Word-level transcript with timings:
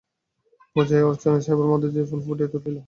পূজায় 0.75 1.07
অর্চনায় 1.09 1.43
সেবায় 1.45 1.69
মাধুর্যের 1.71 2.05
ফুল 2.09 2.21
ফুটিয়া 2.25 2.49
উঠিল। 2.49 2.75